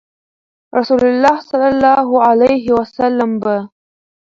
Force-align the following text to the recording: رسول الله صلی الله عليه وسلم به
رسول 0.77 1.03
الله 1.11 1.35
صلی 1.49 1.67
الله 1.73 2.07
عليه 2.29 2.65
وسلم 2.79 3.31
به 3.43 3.55